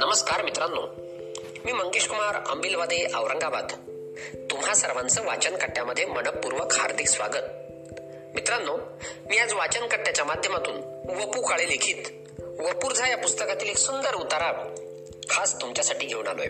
[0.00, 0.80] नमस्कार मित्रांनो
[1.64, 3.66] मी मंगेश कुमार आंबिलवादे औरंगाबाद.
[4.50, 7.42] तुम्हा सर्वांचं वाचन कट्ट्यामध्ये मनपूर्वक हार्दिक स्वागत.
[8.34, 8.76] मित्रांनो
[9.30, 10.74] मी आज वाचन कट्ट्याच्या माध्यमातून
[11.20, 12.04] वपू काळे लिखित
[12.60, 14.74] वपूरझा या पुस्तकातील एक सुंदर उतारा
[15.30, 16.48] खास तुमच्यासाठी घेऊन आलोय.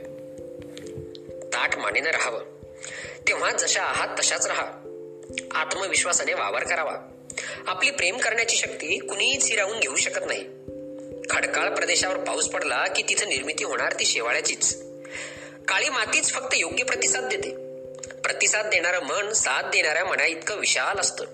[1.39, 2.41] ताट मानेनं राहावं.
[3.29, 4.67] तेव्हा जशा आहात तशाच राहा.
[5.51, 7.14] आत्मविश्वासाने वावर करावा.
[7.67, 10.45] आपली प्रेम करण्याची शक्ती कुणीही चिरावून घेऊ शकत नाही.
[11.31, 14.83] खडकाळ प्रदेशावर पाऊस पडला की तिथं निर्मिती होणार ती शेवाळ्याचीच.
[15.69, 17.51] काळी मातीच फक्त योग्य प्रतिसाद देते.
[18.21, 21.25] प्रतिसाद देणारं मन साथ देणाऱ्या मना इतकं विशाल असतं.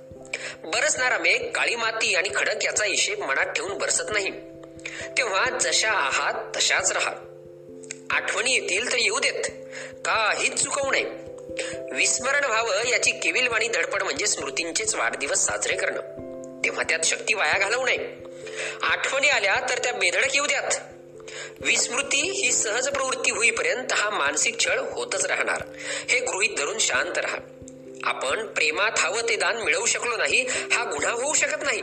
[0.64, 4.30] बरसणारा मेघ काळी माती आणि खडक याचा हिशेब मनात ठेवून बरसत नाही.
[5.18, 7.12] तेव्हा जशा आहात तशाच राहा.
[8.10, 9.44] आठवणी येतील तर येऊ देत.
[10.04, 11.29] काहीच चुकवू नये.
[11.92, 16.00] विस्मरण व्हावं याची केविलवाणी धडपड म्हणजे स्मृतींचेच वाढदिवस साजरे करणं.
[16.64, 17.98] तेव्हा त्यात शक्ती वाया घालवू नये.
[18.82, 20.70] आठवणी आल्या तर त्या बेधडक येऊ द्यात.
[21.60, 25.62] विस्मृती ही सहज प्रवृत्ती होईपर्यंत हा मानसिक छळ होतच राहणार.
[26.08, 27.38] हे गृहित धरून शांत राहा.
[28.04, 31.82] आपण प्रेमात हवं ते दान मिळवू शकलो नाही हा गुन्हा होऊ शकत नाही.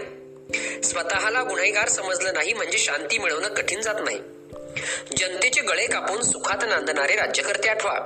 [0.84, 4.20] स्वतःला गुन्हेगार समजलं नाही म्हणजे शांती मिळवणं कठीण जात नाही.
[5.18, 8.00] जनतेचे गळे कापून सुखात नांदणारे राज्यकर्ते आठवा.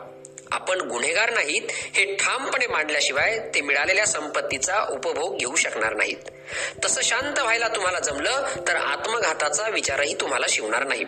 [0.51, 6.15] आपण गुन्हेगार नाहीत हे ठामपणे मांडल्याशिवाय ते मिळालेल्या संपत्तीचा उपभोग घेऊ शकणार नाहीत.
[6.85, 11.05] तसं शांत व्हायला तुम्हाला जमलं तर आत्मघाताचा विचारही तुम्हाला शिवणार नाही.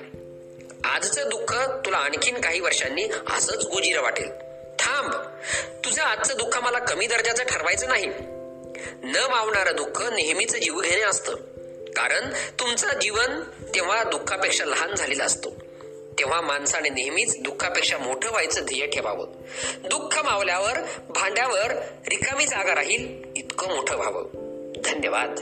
[0.83, 3.03] आजचं दुःख तुला आणखीन काही वर्षांनी
[3.37, 4.31] असंच गोजीर वाटेल.
[4.79, 5.13] थांब!
[5.85, 8.05] तुझं आजचं दुःख मला कमी दर्जाचं ठरवायचं नाही.
[9.03, 11.35] न मावणारं दुःख नेहमीच जीव घेणे असतं.
[11.95, 13.41] कारण तुमचं जीवन
[13.75, 15.52] तेव्हा दुःखापेक्षा लहान झालेलं असतो.
[16.23, 19.25] तेव्हा माणसाने नेहमीच दुःखापेक्षा मोठं व्हायचं ध्येय ठेवावं.
[19.83, 20.79] दुःख मावल्यावर
[21.09, 21.71] भांड्यावर
[22.09, 24.23] रिकामी जागा राहील इतकं मोठं व्हावं.
[24.85, 25.39] धन्यवाद.